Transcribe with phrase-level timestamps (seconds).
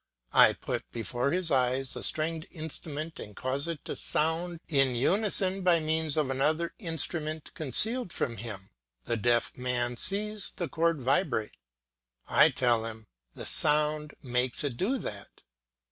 [0.33, 5.61] I put before his eyes a stringed instrument and cause it to sound in unison
[5.61, 8.71] by means of another instrument concealed from him;
[9.05, 11.57] the deaf man sees the chord vibrate.
[12.27, 15.41] I tell him, "The sound makes it do that."